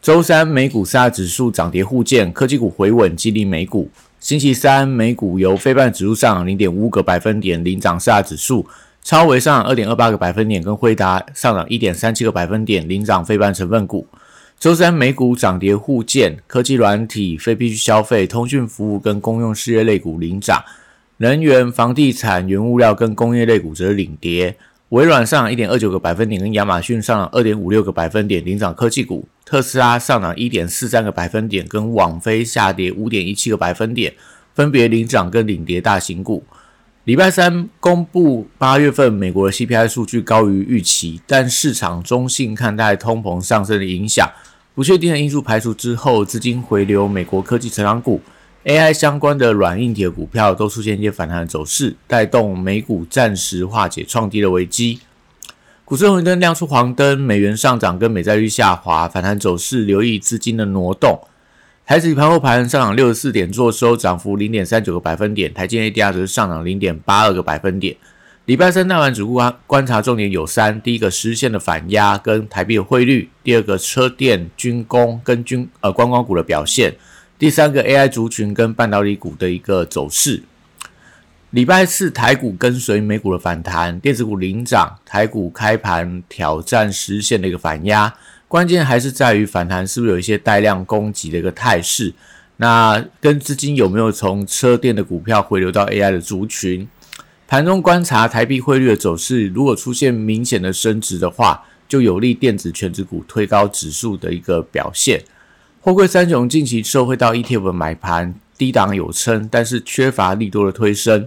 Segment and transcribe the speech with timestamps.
[0.00, 3.90] 周三美股四大指数涨跌互见，科技股回稳激励美股。
[4.18, 8.66] 星期三美股由非半指数上涨零点五个百分点领涨四大指数，
[9.02, 14.06] 超微上涨二点二八个百分点，跟辉达上涨一点三七个百分点领涨非半成分股。
[14.58, 20.64] 周三美股涨跌互见，科技软体、非必需消费、通讯服务跟公用事业类股领涨，
[21.18, 24.56] 能源、房地产、原物料跟工业类股则领跌。
[24.90, 34.12] 微软上涨一点二九个百分点，跟亚马逊上涨二点五六个百分点领涨科技股；特斯拉上涨一点四三个百分点，跟网飞下跌五点一七个百分点，
[34.52, 36.42] 分别领涨跟领跌大型股。
[37.04, 44.28] 礼拜三公布八月份美国的 CPI 数据高于预期，但市场中性看待通膨上升的影响，
[44.74, 48.20] 不确定的因素排除之后，资金回流美国科技成长股。
[48.64, 55.00] AI 相关的软硬体股票都出现一些反弹的走势，带动美股暂时化解创低的危机。
[55.86, 61.18] 股市红绿灯亮出黄灯，美元上涨跟美债率下滑，反弹走势留意资金的挪动。
[61.86, 65.52] 台指盘后盘上涨六十四点，做收涨幅零点三九个百分点。
[65.54, 67.96] 台积 ADR 则是上涨零点八二个百分点。
[68.44, 76.94] 礼拜三大盘指数观观察重点有三：第一个实现的反压跟台币的汇率；第二个车电、军工跟军呃观光股的表现。
[77.40, 80.42] 第三个 AI 族群跟半导体股的一个走势。
[81.52, 88.14] 礼拜四台股跟随美股的反弹，电子股领涨，台股开盘挑战实现的一个反压。
[88.46, 92.12] 关键还是在于反弹是不是有一些带量攻击的一个态势。
[92.58, 96.86] 那跟资金有没有从车电的股票回流到 AI 的族群？
[97.48, 105.22] 盘中观察台币汇率的走势，如果出现明显的升值的话，就有利电子全指股推高指数的一个表现。
[105.82, 111.26] 货柜三雄近期受惠到 ETF 的买盘，低档有撑，但是缺乏利多的推升。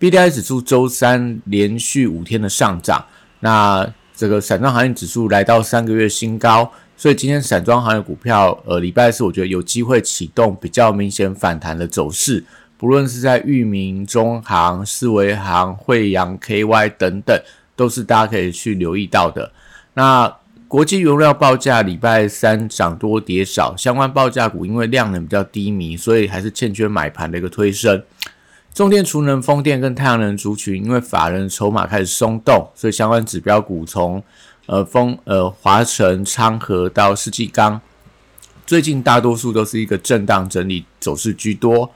[0.00, 3.04] BDI 指数周三连续五天的上涨，
[3.40, 3.86] 那
[4.16, 12.42] 这个散装行业指数来到三个月新高，所以今天散装行业股票，呃，礼拜四我觉得有机会启动比较明显反弹的走势，
[12.78, 17.38] 不论是在裕民、中航、四维航、惠阳、KY 等等，
[17.76, 19.52] 都是大家可以去留意到的。
[19.92, 20.34] 那
[20.72, 28.02] 国际原料报价礼拜三涨多跌少，相关报价股因为量能比较低迷，所以还是欠缺买盘的一个推升。
[28.72, 34.24] 重电、储能、风电跟太阳能族群，因为法人筹码开始松动，所以相关指标股从
[34.64, 37.78] 呃风呃华晨、昌河到世纪钢，
[38.64, 41.92] 最近大多数都是一个震荡整理走势居多。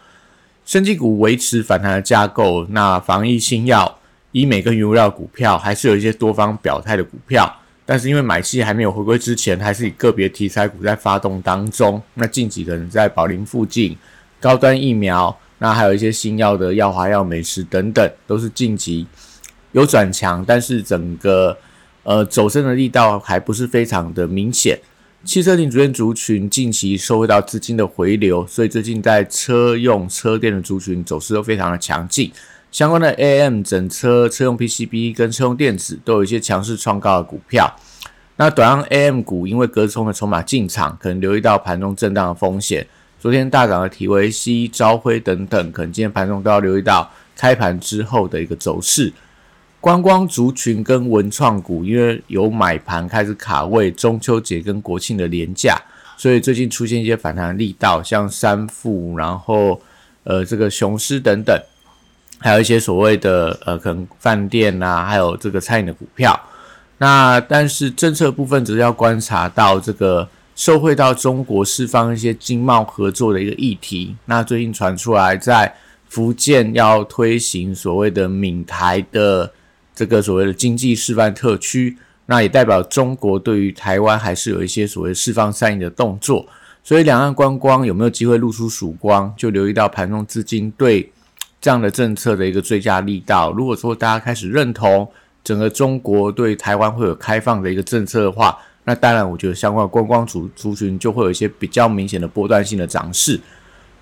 [0.66, 3.98] 生技股维持反弹的架构，那防疫新药、
[4.32, 7.60] 医美跟原料股票，还是有一些多方表态的股票。
[7.86, 12.02] 但是因为买气还没有回归之前，还是以个别题材股在发动当中。
[12.14, 13.96] 那近期可能在宝林附近、
[14.40, 19.06] 高端疫苗，那还有一些新药的药华药、美食等等，都是晋级
[19.70, 21.56] 有转强，但是整个
[22.02, 24.76] 呃走升的力道还不是非常的明显。
[25.24, 32.30] 汽车零组件族群近期受惠到资金的回流，所以最近在车用车电的族群走势都非常的强劲。
[32.76, 37.74] 相关的 AM 整车、车用 PCB 跟车用电子都有一些强势创高的股票。
[38.36, 42.86] 那短量 AM 股因为隔空的筹码进场，可能留意到盘中震荡的风险。
[43.18, 49.10] 昨天大涨的体维 C、朝晖等等，可能今天盘中都要留意到开盘之后的一个走势。
[49.80, 55.80] 观光族群跟文创股，因为有买盘开始卡位中秋节跟国庆的廉价，
[56.18, 59.80] 所以最近出现一些反弹力道，像三富，然后
[60.24, 61.58] 呃这个雄狮等等。
[62.38, 66.38] 还有一些所谓的呃，可能饭店呐，还有这个餐饮的股票。
[66.98, 74.16] 那但是政策部分，只是要观察到这个受惠到中国释放一些经贸合作的一个议题。
[74.26, 75.74] 那最近传出来，在
[76.08, 79.50] 福建要推行所谓的闽台的
[79.94, 81.96] 这个所谓的经济示范特区，
[82.26, 86.46] 那也代表中国对于台湾还是有一些所谓释放善意的动作。
[86.84, 91.10] 所以两岸观光有没有机会露出曙光，就留意到盘中资金对。
[91.60, 95.08] 这样的政策的一个最佳力道，如果说大家开始认同
[95.42, 103.40] 整个中国对台湾会有开放的一个政策的话，那当然我觉得相关的观光族族群就会有一些比较明显的波段性的涨势。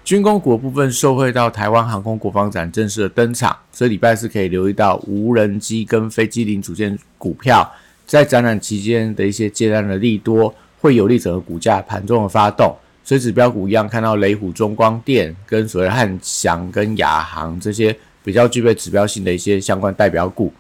[0.05, 7.73] 军工股部分受惠到台湾航空国防展正式的登场，所以礼拜四可以留意到无人机跟飞机零组件股票
[8.05, 12.77] 在展览期间的一些接单的利多，会有利整个股价盘中的发动。
[13.05, 20.51] 所以指标股一样看到雷虎、中光电跟所谓汉翔跟亚航这些比较具备指标性的一些相关代表股。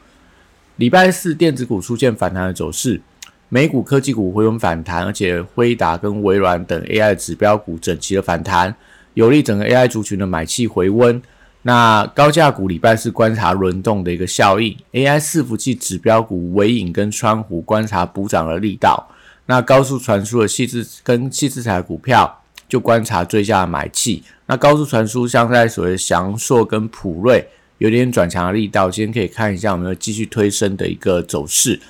[0.76, 3.00] 礼拜四电子股出现反弹的走势，
[3.48, 8.74] 美股科技股回稳反弹，而且辉达跟微软等 AI 指标股整齐的反弹，
[9.14, 11.22] 有利整个 AI 族群的买气回温。
[11.62, 19.08] 那高价股礼拜四观察轮动的一个效应，AI 伺服器指标股微影跟川湖观察补涨的力道。
[19.46, 24.22] 那高速传输的细资跟细资产股票就观察追加的买气。
[24.46, 27.48] 那高速传输像在所谓翔硕跟普瑞
[27.78, 31.80] 有点转强的力道，今天可以看一下有没有继续推升的一个走势。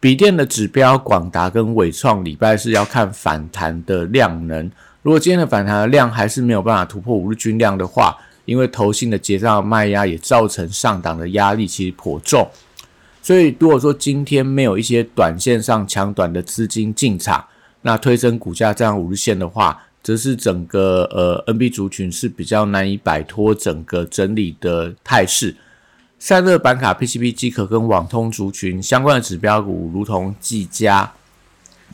[0.00, 4.70] 笔电的指标广达跟伟创礼拜四要看反弹的量能，
[5.02, 8.16] 如果今天的反弹量还是没有办法突破五日均量的话。
[8.46, 12.46] 因为投信的结账卖压也造成上档的压力其实颇重，
[13.24, 17.42] 所以如果说今天没有一些短线上强短的资金进场，
[17.80, 25.56] 那推升股价这样五日线的话，则是整个呃 NB 族群是比较难以摆脱整个整理的态势。
[26.18, 31.10] 散热板卡、PCB 机壳跟网通族群相关的指标股，如同技嘉、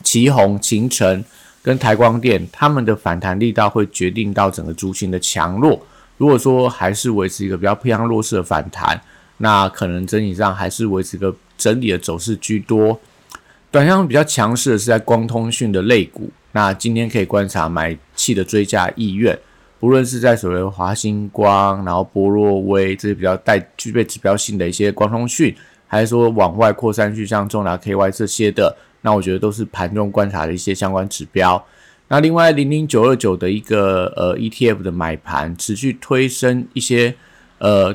[0.02, 1.24] 旗宏、秦城
[1.62, 5.80] 跟台光电，他们的反弹力道会决定到整个族群的强弱。
[6.16, 9.00] 如果说还是维持一个比较偏向弱势的反弹，
[9.42, 13.00] 那可能整体上还是维持个整理的走势居多。
[13.70, 19.38] 短向比较强势的是在光通讯的类股，那今天可以观察买气的追加意愿，
[19.78, 25.54] 不论是在所谓华星光、然后波若威这些比较带具备指标性的一些光通讯，
[25.86, 31.64] 还是说往外扩散去像中达 KY 这些的，那我觉得都是盘中观察的一些相关指标。
[32.08, 37.14] 那另外零零九二九的一个呃 ETF 的买盘持续推升一些
[37.58, 37.94] 呃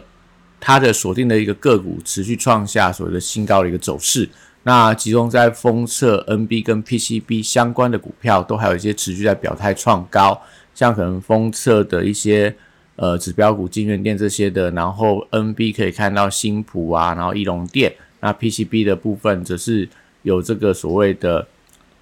[0.59, 4.29] 它的锁定的一个个股持续创下所谓的新高的一个走势。
[4.63, 10.41] 那集中在封测 NB 跟 PCB 相关的股票都还有一些持续在表态创高，
[10.73, 12.55] 像可能封测的一些
[12.95, 19.87] 呃指标股金源店这些的，然后 NB 可以看到新浦啊，然后翼龙电，那 PCB 的部分则是
[20.23, 21.47] 有这个所谓的。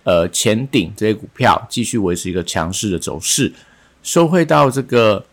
[0.05, 3.49] 呃，前顶这些股票继续维持一个强势的走势，
[4.01, 5.25] 收汇到这个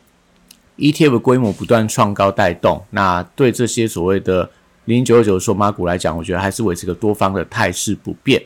[0.81, 4.51] ETF 规模不断创高带动，那对这些所谓的
[4.87, 8.43] 零九九数码股来讲，我觉得还是维持个多方的态势不变。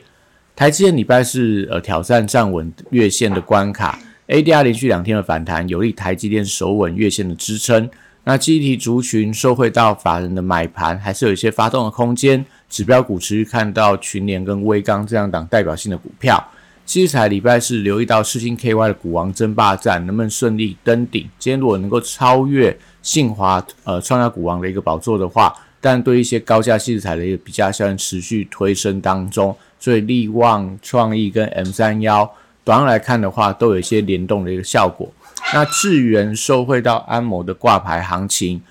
[0.55, 3.97] 台积电礼拜是呃挑战站稳月线的关卡
[4.27, 7.89] ，ADR 连续两天的反弹，有利台积电守稳月线的支撑。
[8.23, 12.43] 那基体族群受惠到法人的买盘，还是有一些发动的空间。
[12.67, 16.43] 指标股持续看到群联跟威刚这样档代表性的股票。
[16.85, 21.27] 七彩礼拜是留意到四星 KY 的股王争霸战能不能顺利登顶。
[21.39, 25.51] 今天如果能够超越信华，呃，创下股王的一个宝座的话，
[25.81, 32.31] 但对一些高价细彩的一个比价效应持续推升当中，所以力旺创意跟 M 三幺
[32.63, 35.11] 短来看的话，都有一些联动的一个效果。
[35.53, 38.61] 那智源受惠到安某的挂牌行情，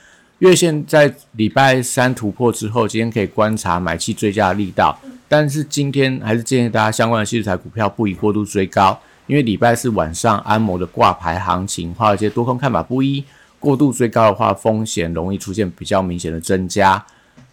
[0.44, 4.98] 月线在礼拜三突破之后，今天可以观察买气追加的力道。
[5.26, 13.24] 但是今天还是建议大家相关的细材股票不宜过度追高，因为礼拜四晚上安谋的挂牌行情，华尔街多空看法不一，
[13.58, 17.02] 过度追高的话，风险容易出现比较明显的增加。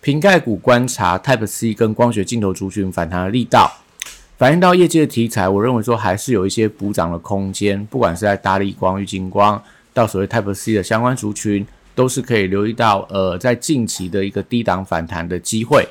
[0.02, 3.72] 瓶盖股观察 Type C 跟光学镜头族群反弹的力道。
[4.38, 15.88] 反映到业界的题材，我认为说还是有一些补涨的空间，不管是在大力光、玉金光，到所谓 Type C 的相关族群，都是可以留意到，呃，在近期的一个低档反弹的机会。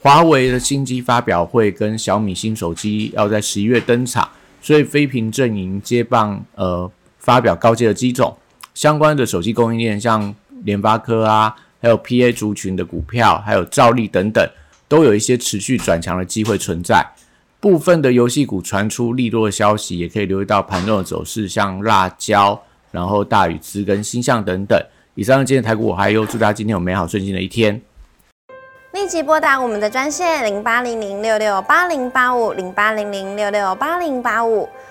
[0.00, 4.28] 华为的新机发表会跟小米新手机要在十一月登场，
[4.62, 6.88] 所以非屏阵营接棒，呃，
[7.18, 8.36] 发表高阶的机种，
[8.74, 11.52] 相关的手机供应链，像联发科啊，
[11.82, 14.48] 还有 PA 族群的股票，还有兆力等等，
[14.86, 17.04] 都有一些持续转强的机会存在。
[17.58, 22.62] 部分的游戏股传出利多的消息，也可以留意到盘中的走势，像辣椒，
[22.92, 24.80] 然后大宇资跟星象等等。
[25.18, 27.82] 以上今天台股我还有，祝大家今天有美好顺心的一天。
[28.92, 34.68] 立即拨打我们的专线零八零零六六八零八五零八零零六六八零八五。